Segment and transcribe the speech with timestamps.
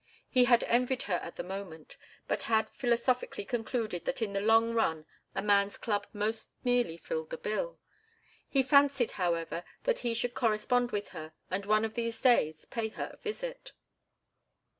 [0.27, 1.95] He had envied her at the moment,
[2.27, 7.29] but had philosophically concluded that in the long run a man's club most nearly filled
[7.29, 7.77] the bill.
[8.49, 12.87] He fancied, however, that he should correspond with her, and one of these days pay
[12.87, 13.73] her a visit.